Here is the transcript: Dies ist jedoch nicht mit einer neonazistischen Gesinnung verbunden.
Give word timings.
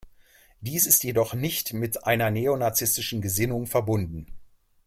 Dies 0.61 0.87
ist 0.87 1.03
jedoch 1.03 1.35
nicht 1.35 1.73
mit 1.73 2.05
einer 2.07 2.31
neonazistischen 2.31 3.21
Gesinnung 3.21 3.67
verbunden. 3.67 4.25